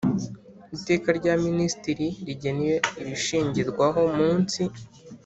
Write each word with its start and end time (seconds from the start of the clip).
Iteka 0.77 1.09
rya 1.19 1.33
Minisitiri 1.45 2.07
rigena 2.27 2.67
ibishingirwaho 3.01 4.01
munsi 4.17 4.61